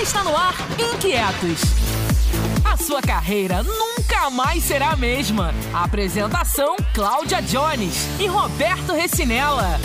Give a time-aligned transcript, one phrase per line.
[0.00, 1.60] Está no ar Inquietos.
[2.64, 5.52] A sua carreira nunca mais será a mesma.
[5.74, 9.80] Apresentação: Cláudia Jones e Roberto Recinella.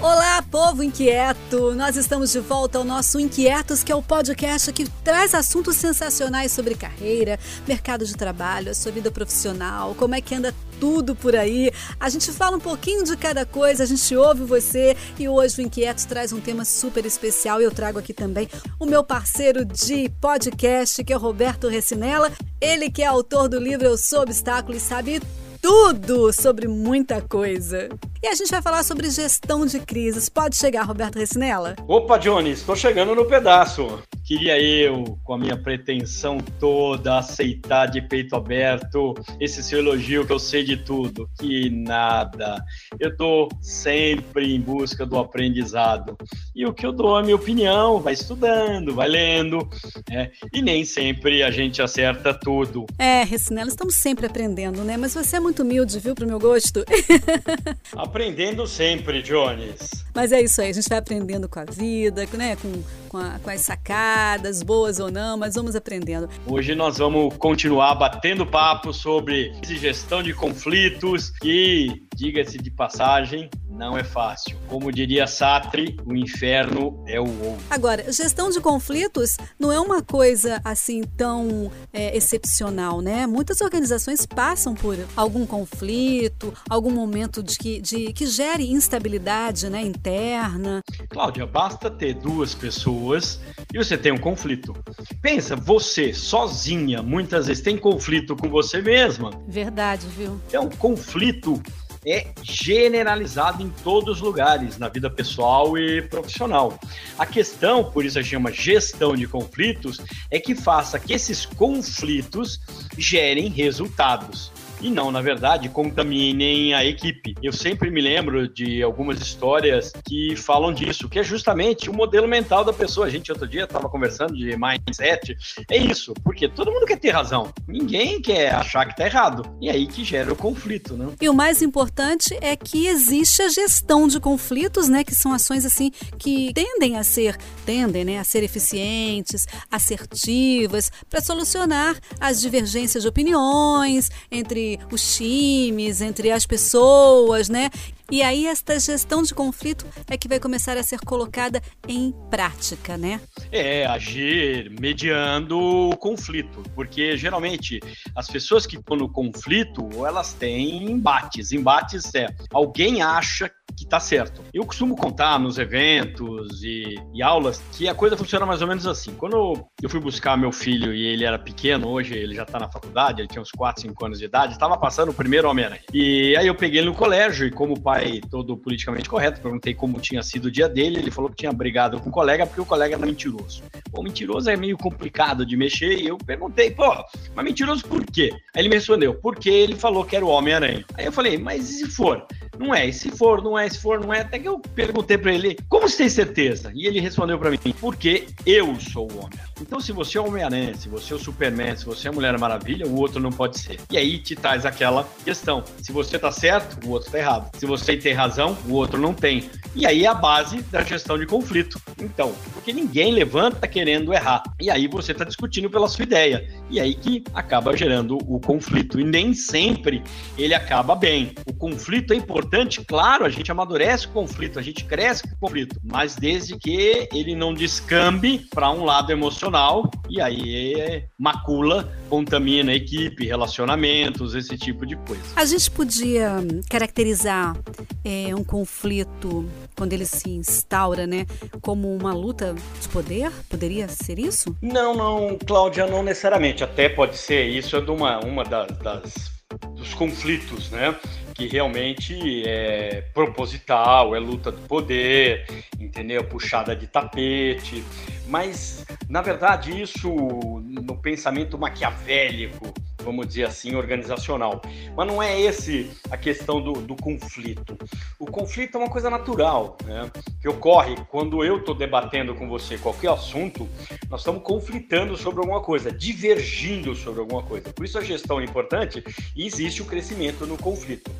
[0.00, 1.76] Olá, povo inquieto!
[1.76, 6.50] Nós estamos de volta ao nosso Inquietos, que é o podcast que traz assuntos sensacionais
[6.50, 7.38] sobre carreira,
[7.68, 10.52] mercado de trabalho, a sua vida profissional, como é que anda
[10.82, 11.70] tudo por aí.
[12.00, 15.64] A gente fala um pouquinho de cada coisa, a gente ouve você e hoje o
[15.64, 18.48] Inquietos traz um tema super especial eu trago aqui também
[18.80, 22.32] o meu parceiro de podcast, que é o Roberto Recinella.
[22.60, 25.22] Ele que é autor do livro Eu Sou Obstáculo e sabe
[25.60, 27.88] tudo sobre muita coisa.
[28.24, 30.28] E a gente vai falar sobre gestão de crises.
[30.28, 31.74] Pode chegar, Roberto Recinella?
[31.88, 34.00] Opa, Johnny, estou chegando no pedaço.
[34.24, 40.32] Queria eu, com a minha pretensão toda, aceitar de peito aberto esse seu elogio que
[40.32, 41.28] eu sei de tudo.
[41.40, 42.64] Que nada.
[43.00, 46.16] Eu estou sempre em busca do aprendizado.
[46.54, 49.68] E o que eu dou a minha opinião, vai estudando, vai lendo,
[50.08, 50.30] né?
[50.52, 52.86] e nem sempre a gente acerta tudo.
[52.96, 54.96] É, Recinella, estamos sempre aprendendo, né?
[54.96, 56.84] Mas você é muito humilde, viu, pro meu gosto.
[58.12, 60.04] Aprendendo sempre, Jones.
[60.14, 62.56] Mas é isso aí, a gente vai aprendendo com a vida, né?
[62.56, 66.28] Com, com, a, com, as sacadas, boas ou não, mas vamos aprendendo.
[66.46, 73.96] Hoje nós vamos continuar batendo papo sobre gestão de conflitos e, diga-se de passagem, não
[73.96, 74.56] é fácil.
[74.68, 77.64] Como diria Sartre, o inferno é o outro.
[77.70, 83.26] Agora, gestão de conflitos não é uma coisa assim tão é, excepcional, né?
[83.26, 89.80] Muitas organizações passam por algum conflito, algum momento de que, de, que gere instabilidade né,
[89.82, 90.80] interna.
[91.08, 93.40] Cláudia, basta ter duas pessoas
[93.72, 94.74] e você tem um conflito.
[95.20, 99.30] Pensa, você sozinha muitas vezes tem conflito com você mesma.
[99.46, 100.40] Verdade, viu?
[100.52, 101.60] É um conflito
[102.04, 106.78] é generalizado em todos os lugares, na vida pessoal e profissional.
[107.18, 109.98] A questão, por isso a gente chama gestão de conflitos,
[110.30, 112.60] é que faça que esses conflitos
[112.98, 114.51] gerem resultados
[114.82, 117.34] e não, na verdade, contaminem a equipe.
[117.42, 122.26] Eu sempre me lembro de algumas histórias que falam disso, que é justamente o modelo
[122.26, 123.06] mental da pessoa.
[123.06, 125.36] A gente outro dia estava conversando de mindset.
[125.70, 127.52] É isso, porque todo mundo quer ter razão.
[127.66, 129.56] Ninguém quer achar que está errado.
[129.60, 131.08] E aí que gera o conflito, né?
[131.20, 135.04] E o mais importante é que existe a gestão de conflitos, né?
[135.04, 141.20] Que são ações assim que tendem a ser, tendem, né, a ser eficientes, assertivas, para
[141.20, 147.70] solucionar as divergências de opiniões entre os times, entre as pessoas, né?
[148.12, 152.98] E aí esta gestão de conflito é que vai começar a ser colocada em prática,
[152.98, 153.18] né?
[153.50, 157.80] É, agir mediando o conflito, porque geralmente
[158.14, 161.52] as pessoas que estão no conflito, elas têm embates.
[161.52, 164.42] Embates é alguém acha que tá certo.
[164.52, 168.86] Eu costumo contar nos eventos e, e, aulas que a coisa funciona mais ou menos
[168.86, 169.14] assim.
[169.14, 172.70] Quando eu fui buscar meu filho e ele era pequeno, hoje ele já tá na
[172.70, 175.80] faculdade, ele tinha uns 4, 5 anos de idade, estava passando o primeiro Homem-Aranha.
[175.92, 180.00] E aí eu peguei ele no colégio e como pai todo politicamente correto, perguntei como
[180.00, 182.66] tinha sido o dia dele, ele falou que tinha brigado com o colega porque o
[182.66, 183.62] colega era mentiroso.
[183.92, 186.92] O mentiroso é meio complicado de mexer e eu perguntei, pô,
[187.34, 188.30] mas mentiroso por quê?
[188.54, 190.84] Aí ele me respondeu, porque ele falou que era o Homem-Aranha.
[190.94, 192.26] Aí eu falei, mas e se for?
[192.62, 194.20] Não é, e se for, não é, se for, não é.
[194.20, 196.70] Até que eu perguntei para ele, como você tem certeza?
[196.72, 199.38] E ele respondeu para mim, porque eu sou o homem.
[199.60, 202.14] Então, se você é o Homem-Aranha, se você é o Superman, se você é a
[202.14, 203.80] Mulher Maravilha, o outro não pode ser.
[203.90, 207.50] E aí te traz aquela questão: se você tá certo, o outro tá errado.
[207.58, 209.50] Se você tem razão, o outro não tem.
[209.74, 211.80] E aí é a base da gestão de conflito.
[212.00, 214.42] Então, porque ninguém levanta querendo errar.
[214.60, 216.46] E aí você tá discutindo pela sua ideia.
[216.68, 219.00] E aí que acaba gerando o conflito.
[219.00, 220.02] E nem sempre
[220.36, 221.32] ele acaba bem.
[221.46, 222.51] O conflito é importante,
[222.86, 227.08] claro, a gente amadurece o conflito, a gente cresce com o conflito, mas desde que
[227.12, 234.58] ele não descambe para um lado emocional e aí macula, contamina a equipe, relacionamentos, esse
[234.58, 235.22] tipo de coisa.
[235.34, 236.36] A gente podia
[236.68, 237.56] caracterizar
[238.04, 241.24] é, um conflito quando ele se instaura, né,
[241.62, 243.32] como uma luta de poder?
[243.48, 244.54] Poderia ser isso?
[244.60, 246.62] Não, não, Cláudia, não necessariamente.
[246.62, 247.46] Até pode ser.
[247.46, 249.32] Isso é de uma, uma das, das
[249.74, 250.94] dos conflitos, né?
[251.42, 255.44] Que realmente é proposital, é luta do poder,
[255.76, 256.22] entendeu?
[256.22, 257.82] Puxada de tapete.
[258.28, 262.72] Mas, na verdade, isso no pensamento maquiavélico,
[263.02, 264.62] vamos dizer assim, organizacional.
[264.96, 267.76] Mas não é esse a questão do, do conflito.
[268.18, 270.10] O conflito é uma coisa natural, né?
[270.40, 273.68] Que ocorre quando eu estou debatendo com você qualquer assunto,
[274.08, 277.72] nós estamos conflitando sobre alguma coisa, divergindo sobre alguma coisa.
[277.72, 279.02] Por isso a gestão é importante
[279.36, 281.10] e existe o crescimento no conflito.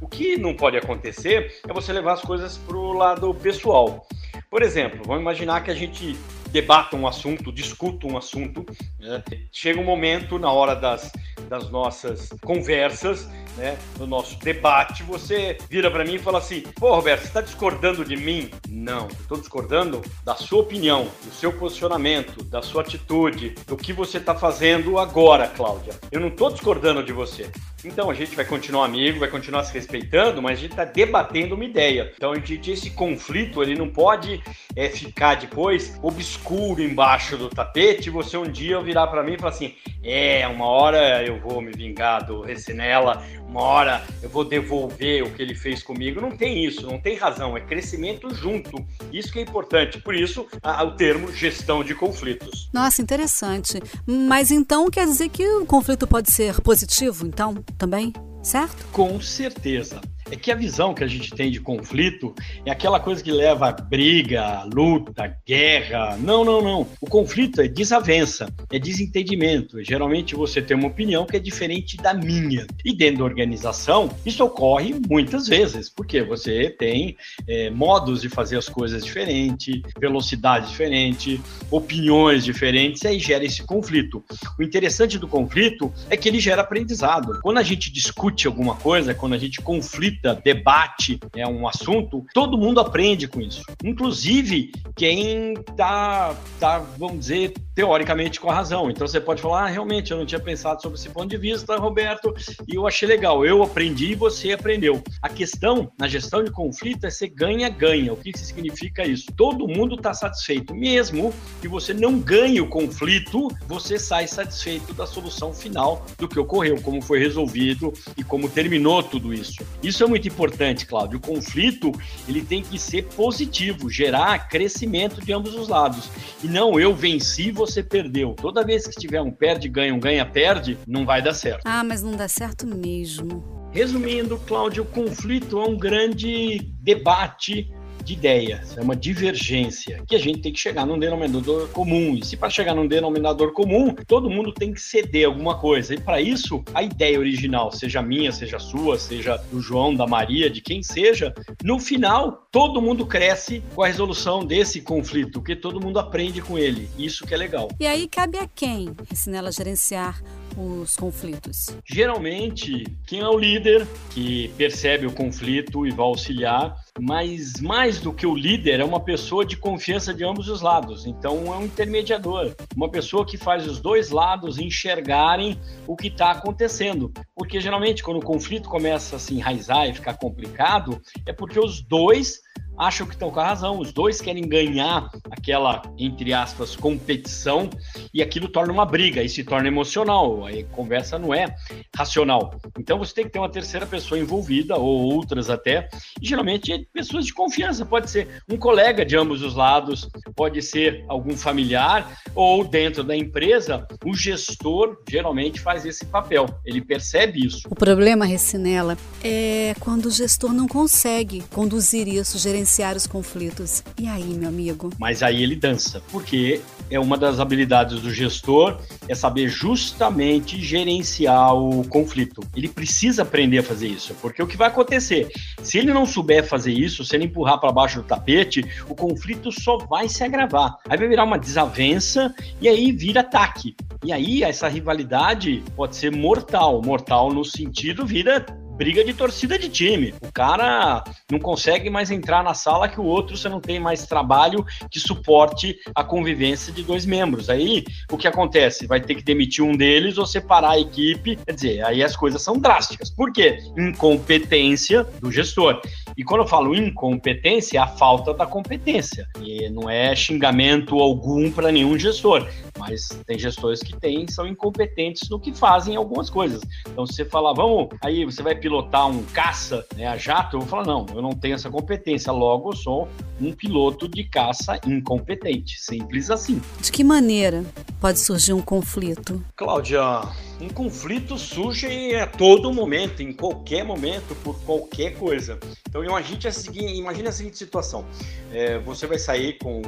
[0.00, 4.06] O que não pode acontecer é você levar as coisas para o lado pessoal.
[4.50, 6.16] Por exemplo, vamos imaginar que a gente
[6.50, 8.64] debata um assunto, discuta um assunto.
[8.98, 9.22] Né?
[9.52, 11.10] Chega um momento na hora das,
[11.48, 16.94] das nossas conversas, né, no nosso debate, você vira para mim e fala assim: Pô,
[16.94, 18.50] Roberto, você está discordando de mim?
[18.68, 24.18] Não, estou discordando da sua opinião, do seu posicionamento, da sua atitude, do que você
[24.18, 25.92] está fazendo agora, Cláudia.
[26.12, 27.50] Eu não estou discordando de você.
[27.84, 31.54] Então a gente vai continuar amigo, vai continuar se respeitando, mas a gente está debatendo
[31.54, 32.12] uma ideia.
[32.16, 34.42] Então a gente, esse conflito ele não pode
[34.74, 38.10] é, ficar depois obscuro embaixo do tapete.
[38.10, 41.70] Você um dia virar para mim e falar assim: é, uma hora eu vou me
[41.70, 46.20] vingar do Recinela, uma hora eu vou devolver o que ele fez comigo.
[46.20, 47.56] Não tem isso, não tem razão.
[47.56, 48.86] É crescimento junto.
[49.12, 50.00] Isso que é importante.
[50.00, 52.68] Por isso a, o termo gestão de conflitos.
[52.72, 53.80] Nossa, interessante.
[54.06, 58.12] Mas então quer dizer que o conflito pode ser positivo, então, também?
[58.42, 58.86] Certo?
[58.92, 62.34] Com certeza é que a visão que a gente tem de conflito
[62.64, 66.16] é aquela coisa que leva a briga, luta, guerra.
[66.18, 66.86] Não, não, não.
[67.00, 69.82] O conflito é desavença, é desentendimento.
[69.82, 72.66] Geralmente você tem uma opinião que é diferente da minha.
[72.84, 77.16] E dentro da organização, isso ocorre muitas vezes, porque você tem
[77.46, 81.40] é, modos de fazer as coisas diferentes, velocidade diferente,
[81.70, 84.24] opiniões diferentes, e aí gera esse conflito.
[84.58, 87.40] O interessante do conflito é que ele gera aprendizado.
[87.42, 92.58] Quando a gente discute alguma coisa, quando a gente conflita, debate é um assunto, todo
[92.58, 93.62] mundo aprende com isso.
[93.84, 98.90] Inclusive quem tá, tá vamos dizer, teoricamente com a razão.
[98.90, 101.76] Então você pode falar, ah, realmente, eu não tinha pensado sobre esse ponto de vista,
[101.76, 102.34] Roberto,
[102.66, 103.46] e eu achei legal.
[103.46, 105.00] Eu aprendi e você aprendeu.
[105.22, 108.12] A questão na gestão de conflito é ser ganha-ganha.
[108.12, 109.26] O que significa isso?
[109.36, 110.74] Todo mundo está satisfeito.
[110.74, 116.40] Mesmo que você não ganhe o conflito, você sai satisfeito da solução final do que
[116.40, 119.64] ocorreu, como foi resolvido e como terminou tudo isso.
[119.84, 121.18] Isso é muito importante, Cláudio.
[121.18, 121.92] O conflito
[122.26, 126.10] ele tem que ser positivo, gerar crescimento de ambos os lados.
[126.42, 128.34] E não eu venci, você perdeu.
[128.34, 131.62] Toda vez que tiver um perde, ganha, um ganha, perde, não vai dar certo.
[131.64, 133.58] Ah, mas não dá certo mesmo.
[133.70, 137.70] Resumindo, Cláudio, o conflito é um grande debate
[138.08, 142.14] de ideias, é uma divergência, que a gente tem que chegar num denominador comum.
[142.14, 145.94] E se para chegar num denominador comum, todo mundo tem que ceder alguma coisa.
[145.94, 150.48] E para isso, a ideia original, seja minha, seja sua, seja do João, da Maria,
[150.48, 155.80] de quem seja, no final, todo mundo cresce com a resolução desse conflito, porque todo
[155.80, 156.88] mundo aprende com ele.
[156.96, 157.68] Isso que é legal.
[157.78, 160.22] E aí cabe a quem, Recinela, gerenciar
[160.58, 161.66] os conflitos?
[161.84, 168.12] Geralmente, quem é o líder que percebe o conflito e vai auxiliar, mas mais do
[168.12, 171.06] que o líder, é uma pessoa de confiança de ambos os lados.
[171.06, 176.32] Então, é um intermediador, uma pessoa que faz os dois lados enxergarem o que está
[176.32, 177.12] acontecendo.
[177.36, 181.80] Porque geralmente, quando o conflito começa a se enraizar e ficar complicado, é porque os
[181.80, 182.40] dois
[182.78, 183.78] acham que estão com a razão.
[183.78, 187.68] Os dois querem ganhar aquela, entre aspas, competição
[188.14, 190.46] e aquilo torna uma briga e se torna emocional.
[190.46, 191.46] A conversa não é
[191.94, 192.54] racional.
[192.78, 195.88] Então você tem que ter uma terceira pessoa envolvida, ou outras até,
[196.22, 197.84] e geralmente pessoas de confiança.
[197.84, 203.16] Pode ser um colega de ambos os lados, pode ser algum familiar, ou dentro da
[203.16, 206.46] empresa, o gestor geralmente faz esse papel.
[206.64, 207.62] Ele percebe isso.
[207.70, 213.82] O problema, Recinela, é quando o gestor não consegue conduzir isso, gerenciar gerenciar os conflitos.
[213.98, 214.90] E aí, meu amigo?
[214.98, 216.60] Mas aí ele dança, porque
[216.90, 218.78] é uma das habilidades do gestor
[219.08, 222.42] é saber justamente gerenciar o conflito.
[222.54, 225.28] Ele precisa aprender a fazer isso, porque o que vai acontecer?
[225.62, 229.50] Se ele não souber fazer isso, se ele empurrar para baixo do tapete, o conflito
[229.50, 230.76] só vai se agravar.
[230.88, 233.74] Aí vai virar uma desavença e aí vira ataque.
[234.04, 238.44] E aí essa rivalidade pode ser mortal, mortal no sentido vira
[238.78, 240.14] briga de torcida de time.
[240.22, 244.06] O cara não consegue mais entrar na sala que o outro você não tem mais
[244.06, 247.50] trabalho que suporte a convivência de dois membros.
[247.50, 248.86] Aí o que acontece?
[248.86, 251.36] Vai ter que demitir um deles ou separar a equipe.
[251.44, 253.10] Quer dizer, aí as coisas são drásticas.
[253.10, 253.58] Por quê?
[253.76, 255.82] Incompetência do gestor.
[256.16, 259.26] E quando eu falo incompetência, é a falta da competência.
[259.40, 262.46] E não é xingamento algum para nenhum gestor.
[262.88, 266.60] Mas tem gestores que têm, são incompetentes no que fazem algumas coisas.
[266.86, 270.60] Então, se você falar, vamos, aí você vai pilotar um caça né, a jato, eu
[270.60, 273.08] vou falar, não, eu não tenho essa competência, logo eu sou
[273.40, 275.78] um piloto de caça incompetente.
[275.80, 276.60] Simples assim.
[276.80, 277.64] De que maneira
[278.00, 279.42] pode surgir um conflito?
[279.56, 280.22] Cláudia,
[280.60, 285.58] um conflito surge a todo momento, em qualquer momento, por qualquer coisa.
[285.88, 288.04] Então imagine a seguinte, imagine a seguinte situação:
[288.52, 289.82] é, você vai sair com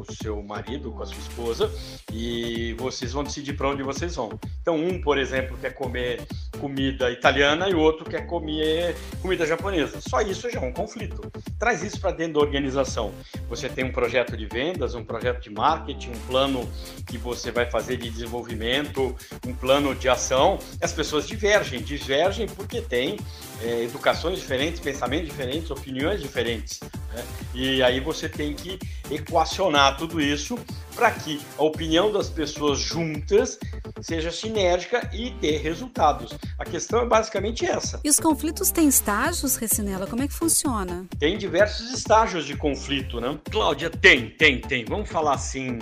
[0.00, 1.70] o seu marido, com a sua esposa,
[2.12, 4.38] e vocês vão decidir para onde vocês vão.
[4.60, 6.22] Então, um, por exemplo, quer comer
[6.58, 10.00] comida italiana e o outro quer comer comida japonesa.
[10.00, 11.30] Só isso já é um conflito.
[11.58, 13.12] Traz isso para dentro da organização.
[13.48, 16.68] Você tem um projeto de vendas, um projeto de marketing, um plano
[17.06, 19.14] que você vai fazer de desenvolvimento,
[19.46, 20.58] um plano de ação.
[20.80, 23.18] As pessoas divergem, divergem porque tem
[23.62, 26.80] é, educações diferentes, pensamentos diferentes, opiniões diferentes.
[27.14, 27.24] Né?
[27.54, 28.78] E aí você tem que
[29.10, 30.58] equacionar tudo isso
[30.94, 33.58] para que a opinião das pessoas juntas
[34.00, 36.36] seja sinérgica e dê resultados.
[36.58, 38.00] A questão é basicamente essa.
[38.04, 40.06] E os conflitos têm estágios, Recinela?
[40.06, 41.06] Como é que funciona?
[41.18, 43.38] Tem diversos estágios de conflito, né?
[43.50, 44.84] Cláudia, tem, tem, tem.
[44.84, 45.78] Vamos falar assim,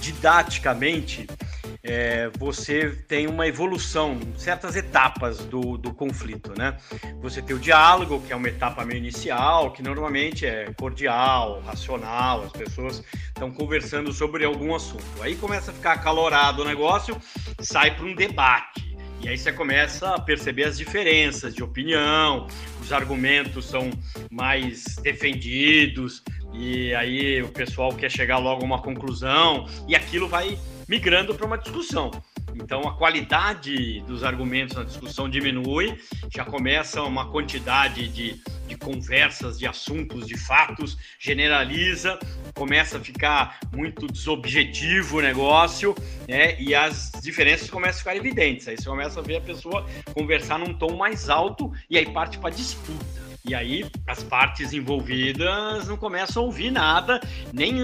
[0.00, 1.26] didaticamente
[1.86, 6.76] é, você tem uma evolução, certas etapas do, do conflito, né?
[7.20, 12.44] Você tem o diálogo, que é uma etapa meio inicial, que normalmente é cordial, racional,
[12.44, 15.04] as pessoas estão conversando sobre algum assunto.
[15.20, 17.20] Aí começa a ficar acalorado o negócio,
[17.60, 18.96] sai para um debate.
[19.20, 22.46] E aí você começa a perceber as diferenças de opinião,
[22.80, 23.90] os argumentos são
[24.30, 30.58] mais defendidos, e aí o pessoal quer chegar logo a uma conclusão, e aquilo vai
[30.88, 32.10] migrando para uma discussão.
[32.56, 35.98] Então a qualidade dos argumentos na discussão diminui,
[36.34, 42.18] já começa uma quantidade de, de conversas, de assuntos, de fatos, generaliza,
[42.54, 45.94] começa a ficar muito desobjetivo o negócio,
[46.26, 46.58] né?
[46.60, 48.66] E as diferenças começam a ficar evidentes.
[48.68, 52.38] Aí você começa a ver a pessoa conversar num tom mais alto e aí parte
[52.38, 53.25] para disputa.
[53.48, 57.20] E aí as partes envolvidas não começam a ouvir nada,
[57.52, 57.76] nem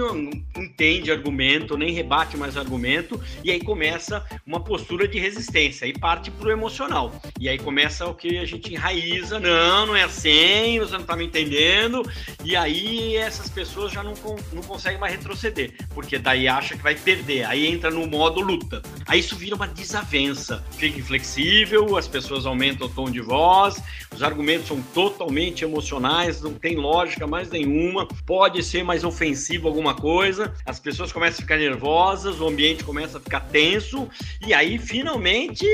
[0.56, 6.30] entende argumento, nem rebate mais argumento, e aí começa uma postura de resistência, aí parte
[6.30, 7.12] para o emocional.
[7.38, 11.14] E aí começa o que a gente enraiza, não, não é assim, você não está
[11.14, 12.02] me entendendo,
[12.44, 14.14] e aí essas pessoas já não,
[14.52, 18.82] não conseguem mais retroceder, porque daí acha que vai perder, aí entra no modo luta.
[19.06, 23.80] Aí isso vira uma desavença, fica inflexível, as pessoas aumentam o tom de voz,
[24.14, 29.94] os argumentos são totalmente emocionais, não tem lógica mais nenhuma, pode ser mais ofensivo alguma
[29.94, 34.08] coisa, as pessoas começam a ficar nervosas, o ambiente começa a ficar tenso,
[34.46, 35.66] e aí finalmente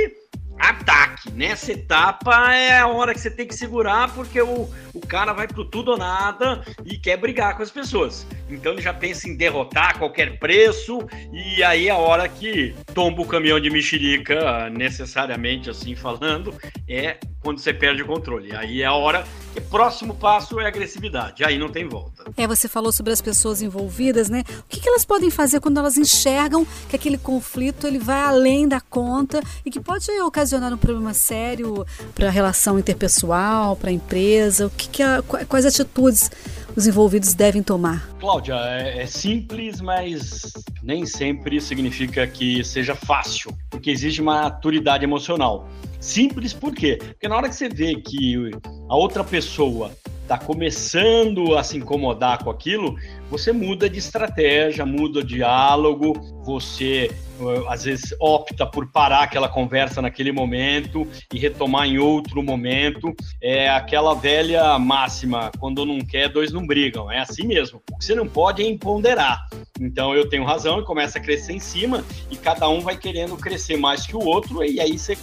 [0.58, 1.30] ataque.
[1.32, 5.46] Nessa etapa é a hora que você tem que segurar, porque o, o cara vai
[5.46, 8.26] pro tudo ou nada e quer brigar com as pessoas.
[8.50, 12.74] Então ele já pensa em derrotar a qualquer preço, e aí é a hora que
[12.94, 16.54] tomba o caminhão de mexerica, necessariamente assim falando,
[16.88, 18.54] é quando você perde o controle.
[18.54, 21.44] Aí é a hora que o próximo passo é agressividade.
[21.44, 22.24] Aí não tem volta.
[22.36, 24.42] É, você falou sobre as pessoas envolvidas, né?
[24.60, 28.66] O que, que elas podem fazer quando elas enxergam que aquele conflito ele vai além
[28.66, 33.92] da conta e que pode ocasionar um problema sério para a relação interpessoal, para a
[33.92, 34.66] empresa?
[34.66, 36.30] O que, que a, quais atitudes
[36.76, 38.08] os envolvidos devem tomar?
[38.20, 40.52] Cláudia, é, é, simples, mas
[40.82, 45.68] nem sempre significa que seja fácil, porque exige maturidade emocional.
[46.00, 46.98] Simples por quê?
[47.00, 48.50] Porque na hora que você vê que
[48.88, 49.90] a outra pessoa
[50.22, 52.96] está começando a se incomodar com aquilo,
[53.30, 59.48] você muda de estratégia, muda o diálogo, você eh, às vezes opta por parar aquela
[59.48, 63.14] conversa naquele momento e retomar em outro momento.
[63.42, 67.10] É aquela velha máxima: quando não quer, dois não brigam.
[67.10, 67.82] É assim mesmo.
[67.90, 69.46] O que você não pode é empoderar.
[69.80, 73.36] Então eu tenho razão e começa a crescer em cima e cada um vai querendo
[73.36, 75.16] crescer mais que o outro e aí você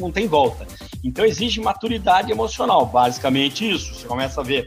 [0.00, 0.66] não tem volta.
[1.04, 3.94] Então exige maturidade emocional, basicamente isso.
[3.94, 4.64] Você começa a ver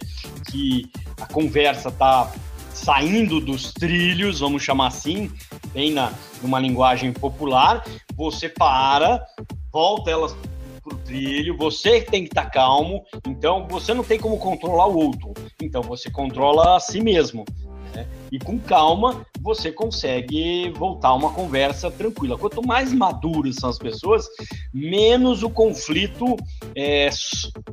[0.52, 2.32] que a conversa está
[2.76, 5.32] saindo dos trilhos, vamos chamar assim,
[5.74, 7.84] bem na numa linguagem popular,
[8.16, 9.26] você para,
[9.72, 10.36] volta elas
[10.84, 14.98] pro trilho, você tem que estar tá calmo, então você não tem como controlar o
[14.98, 17.46] outro, então você controla a si mesmo.
[17.96, 18.06] Né?
[18.32, 22.38] E com calma você consegue voltar a uma conversa tranquila.
[22.38, 24.28] Quanto mais maduras são as pessoas,
[24.74, 26.36] menos o conflito
[26.76, 27.10] é,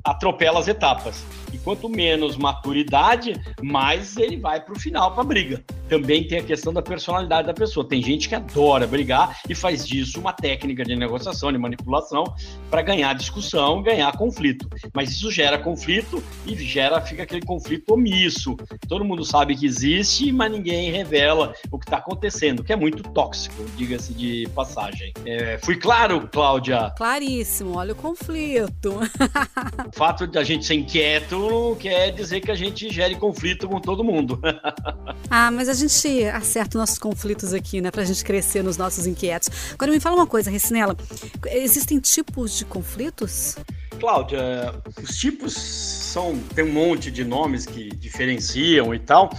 [0.04, 1.24] atropela as etapas.
[1.52, 5.64] E quanto menos maturidade, mais ele vai para o final, para a briga.
[5.92, 7.86] Também tem a questão da personalidade da pessoa.
[7.86, 12.24] Tem gente que adora brigar e faz disso uma técnica de negociação, de manipulação,
[12.70, 14.66] para ganhar discussão, ganhar conflito.
[14.94, 18.56] Mas isso gera conflito e gera, fica aquele conflito omisso.
[18.88, 23.02] Todo mundo sabe que existe, mas ninguém revela o que está acontecendo, que é muito
[23.02, 25.12] tóxico, diga-se de passagem.
[25.26, 26.90] É, fui claro, Cláudia?
[26.96, 28.98] Claríssimo, olha o conflito.
[29.86, 33.68] o fato de a gente ser inquieto não quer dizer que a gente gere conflito
[33.68, 34.40] com todo mundo.
[35.28, 35.81] ah, mas a gente
[36.34, 37.90] acerta os nossos conflitos aqui, né?
[37.90, 39.48] Pra gente crescer nos nossos inquietos.
[39.74, 40.96] Agora me fala uma coisa, Recinela.
[41.46, 43.56] Existem tipos de conflitos?
[43.98, 46.38] Cláudia, os tipos são.
[46.54, 49.30] tem um monte de nomes que diferenciam e tal,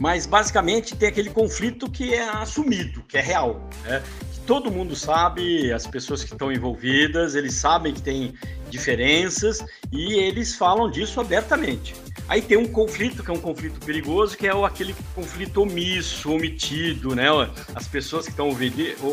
[0.00, 3.68] mas basicamente tem aquele conflito que é assumido, que é real.
[3.84, 4.02] Né?
[4.46, 8.34] Todo mundo sabe, as pessoas que estão envolvidas, eles sabem que tem
[8.70, 11.94] diferenças e eles falam disso abertamente.
[12.28, 17.14] Aí tem um conflito, que é um conflito perigoso, que é aquele conflito omisso, omitido,
[17.14, 17.26] né?
[17.74, 18.48] As pessoas que estão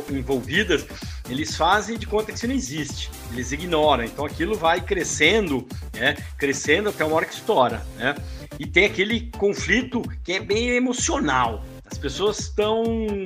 [0.10, 0.86] envolvidas,
[1.30, 4.06] eles fazem de conta que isso não existe, eles ignoram.
[4.06, 6.16] Então aquilo vai crescendo, né?
[6.38, 8.16] Crescendo até uma hora que estoura, né?
[8.58, 12.84] E tem aquele conflito que é bem emocional, as pessoas estão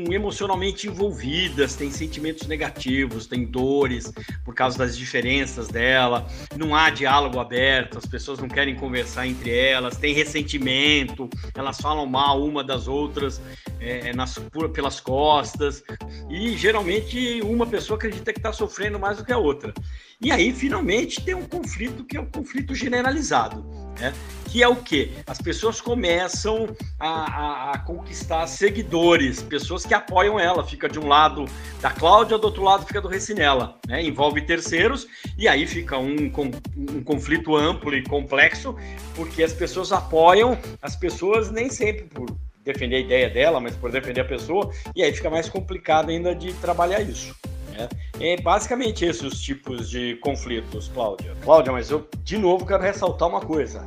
[0.10, 4.13] emocionalmente envolvidas, têm sentimentos negativos, têm dores
[4.46, 6.25] por causa das diferenças dela,
[6.58, 12.05] não há diálogo aberto, as pessoas não querem conversar entre elas, tem ressentimento, elas falam
[12.05, 13.41] mal uma das outras
[13.82, 15.84] é, nas, por, pelas costas,
[16.29, 19.74] e geralmente uma pessoa acredita que está sofrendo mais do que a outra.
[20.22, 23.65] E aí, finalmente, tem um conflito que é um conflito generalizado,
[24.00, 24.13] né?
[24.53, 25.10] Que é o quê?
[25.25, 26.67] As pessoas começam
[27.00, 30.63] a, a, a, conquistar seguidores, pessoas que apoiam ela.
[30.63, 31.45] Fica de um lado
[31.81, 33.79] da Cláudia, do outro lado fica do Recinela.
[33.88, 34.03] Né?
[34.03, 36.31] Envolve terceiros, e aí fica um,
[36.77, 38.77] um conflito amplo e complexo,
[39.15, 42.27] porque as pessoas apoiam as pessoas nem sempre por
[42.63, 46.36] defender a ideia dela, mas por defender a pessoa, e aí fica mais complicado ainda
[46.36, 47.36] de trabalhar isso.
[47.72, 47.89] Né?
[48.19, 51.36] É basicamente esses os tipos de conflitos, Cláudia.
[51.41, 53.83] Cláudia, mas eu de novo quero ressaltar uma coisa.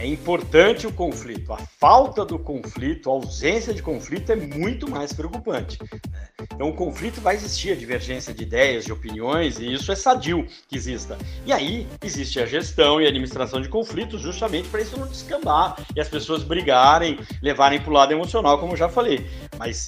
[0.00, 1.52] É importante o conflito.
[1.52, 5.78] A falta do conflito, a ausência de conflito é muito mais preocupante.
[6.10, 6.22] Né?
[6.54, 10.46] Então, o conflito vai existir, a divergência de ideias, de opiniões, e isso é sadio
[10.66, 11.18] que exista.
[11.44, 15.76] E aí, existe a gestão e a administração de conflitos justamente para isso não descambar
[15.94, 19.26] e as pessoas brigarem, levarem para o lado emocional, como eu já falei.
[19.58, 19.86] Mas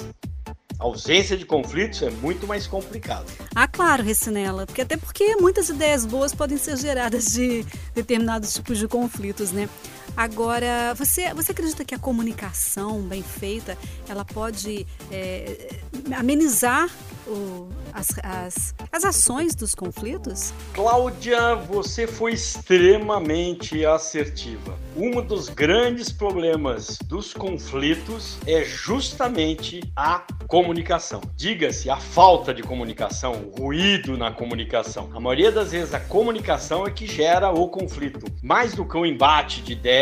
[0.78, 3.32] ausência de conflitos é muito mais complicado.
[3.54, 7.64] Ah, claro, Recinela, porque até porque muitas ideias boas podem ser geradas de
[7.94, 9.68] determinados tipos de conflitos, né?
[10.16, 13.76] Agora, você, você acredita que a comunicação bem feita,
[14.08, 15.78] ela pode é,
[16.14, 16.90] amenizar
[17.26, 20.52] o, as, as, as ações dos conflitos?
[20.72, 24.76] Cláudia, você foi extremamente assertiva.
[24.96, 31.22] Um dos grandes problemas dos conflitos é justamente a comunicação.
[31.34, 35.10] Diga-se, a falta de comunicação, o ruído na comunicação.
[35.14, 38.26] A maioria das vezes a comunicação é que gera o conflito.
[38.42, 40.01] Mais do que o embate de ideias,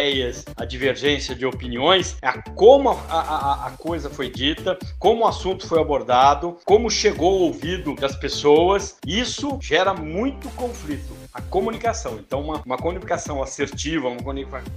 [0.56, 5.66] a divergência de opiniões, a como a, a, a coisa foi dita, como o assunto
[5.66, 8.96] foi abordado, como chegou ao ouvido das pessoas.
[9.06, 12.18] Isso gera muito conflito a comunicação.
[12.18, 14.22] Então, uma, uma comunicação assertiva, uma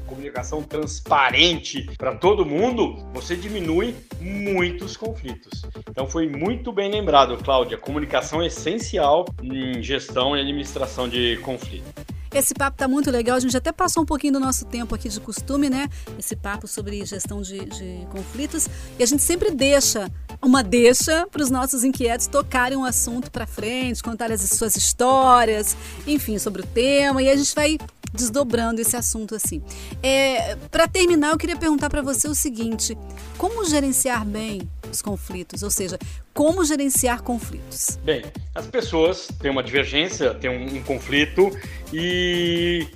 [0.06, 5.64] comunicação transparente para todo mundo, você diminui muitos conflitos.
[5.90, 7.78] Então, foi muito bem lembrado, Cláudia.
[7.78, 12.03] Comunicação é essencial em gestão e administração de conflito.
[12.34, 13.38] Esse papo tá muito legal.
[13.38, 15.88] A gente até passou um pouquinho do nosso tempo aqui de costume, né?
[16.18, 18.68] Esse papo sobre gestão de, de conflitos.
[18.98, 23.46] E a gente sempre deixa uma deixa para os nossos inquietos tocarem um assunto para
[23.46, 27.78] frente, contarem as suas histórias, enfim, sobre o tema, e a gente vai
[28.14, 29.62] desdobrando esse assunto assim.
[30.02, 32.98] É, para terminar, eu queria perguntar para você o seguinte:
[33.38, 35.64] como gerenciar bem os conflitos?
[35.64, 36.00] Ou seja,
[36.34, 38.00] como gerenciar conflitos?
[38.04, 38.24] Bem,
[38.56, 41.52] as pessoas têm uma divergência, têm um, um conflito
[41.92, 42.88] e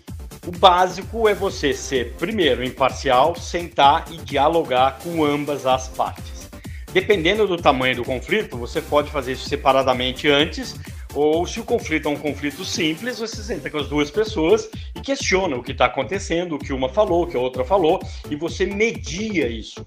[0.46, 6.50] o básico é você ser, primeiro, imparcial, sentar e dialogar com ambas as partes.
[6.94, 10.74] Dependendo do tamanho do conflito, você pode fazer isso separadamente antes,
[11.14, 15.02] ou se o conflito é um conflito simples, você senta com as duas pessoas e
[15.02, 18.36] questiona o que está acontecendo, o que uma falou, o que a outra falou, e
[18.36, 19.86] você media isso.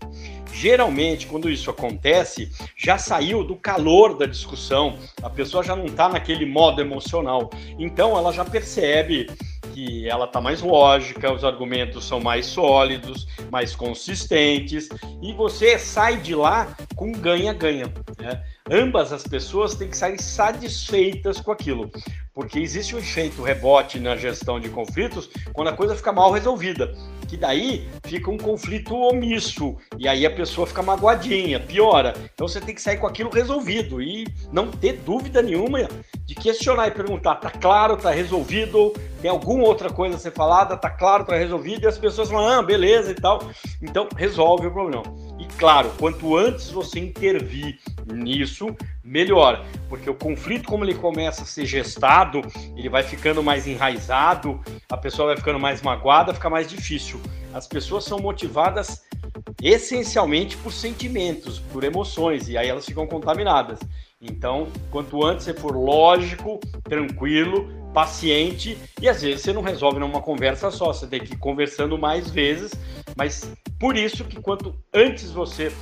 [0.52, 6.08] Geralmente, quando isso acontece, já saiu do calor da discussão, a pessoa já não está
[6.08, 9.28] naquele modo emocional, então ela já percebe
[9.72, 14.88] que ela está mais lógica, os argumentos são mais sólidos, mais consistentes,
[15.22, 17.92] e você sai de lá com ganha-ganha.
[18.18, 18.42] Né?
[18.70, 21.90] Ambas as pessoas têm que sair satisfeitas com aquilo,
[22.33, 26.94] porque existe um efeito rebote na gestão de conflitos quando a coisa fica mal resolvida,
[27.26, 32.14] que daí fica um conflito omisso, e aí a pessoa fica magoadinha, piora.
[32.33, 35.88] Então você tem que sair com aquilo resolvido e não ter dúvida nenhuma
[36.24, 40.76] de questionar e perguntar: tá claro, tá resolvido, tem alguma outra coisa a ser falada,
[40.76, 43.50] tá claro, tá resolvido, e as pessoas falam, ah, beleza e tal.
[43.83, 45.02] Então, resolve o problema.
[45.61, 51.66] Claro, quanto antes você intervir nisso, melhor, porque o conflito, como ele começa a ser
[51.66, 52.40] gestado,
[52.75, 57.20] ele vai ficando mais enraizado, a pessoa vai ficando mais magoada, fica mais difícil.
[57.53, 59.05] As pessoas são motivadas
[59.62, 63.81] essencialmente por sentimentos, por emoções, e aí elas ficam contaminadas.
[64.18, 70.23] Então, quanto antes você for lógico, tranquilo, paciente, e às vezes você não resolve numa
[70.23, 72.73] conversa só, você tem que ir conversando mais vezes,
[73.16, 75.73] mas por isso que quanto antes você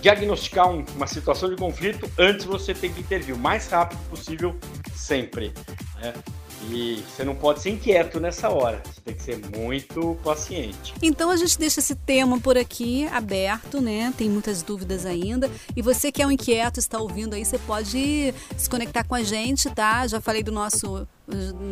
[0.00, 4.56] diagnosticar um, uma situação de conflito, antes você tem que intervir o mais rápido possível,
[4.94, 5.52] sempre.
[6.00, 6.14] Né?
[6.68, 10.92] E você não pode ser inquieto nessa hora, você tem que ser muito paciente.
[11.00, 14.12] Então a gente deixa esse tema por aqui aberto, né?
[14.16, 15.50] Tem muitas dúvidas ainda.
[15.74, 19.22] E você que é um inquieto, está ouvindo aí, você pode se conectar com a
[19.22, 20.06] gente, tá?
[20.06, 21.08] Já falei do nosso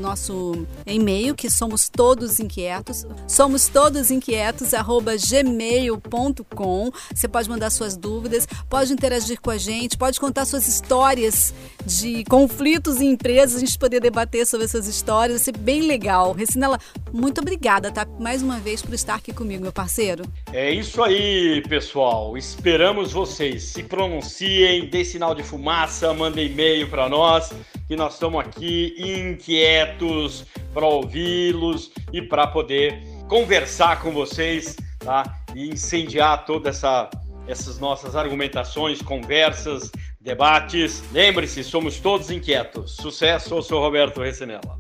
[0.01, 3.07] nosso e-mail, que somos todos inquietos.
[3.27, 6.91] Somos todos inquietos, arroba gmail.com.
[7.15, 12.25] Você pode mandar suas dúvidas, pode interagir com a gente, pode contar suas histórias de
[12.25, 15.39] conflitos em empresas, a gente poder debater sobre essas histórias.
[15.39, 16.33] Vai ser bem legal.
[16.33, 16.79] Recinela,
[17.13, 18.07] muito obrigada, tá?
[18.19, 20.25] Mais uma vez por estar aqui comigo, meu parceiro.
[20.53, 22.37] É isso aí, pessoal.
[22.37, 23.65] Esperamos vocês.
[23.65, 27.53] Se pronunciem, dê sinal de fumaça, mandem e-mail para nós
[27.89, 35.25] que nós estamos aqui inquietos para ouvi-los e para poder conversar com vocês, tá?
[35.55, 37.11] E incendiar toda essa
[37.49, 41.03] essas nossas argumentações, conversas, debates.
[41.13, 42.97] Lembre-se, somos todos inquietos.
[42.97, 44.78] Sucesso, eu sou Roberto Recinella.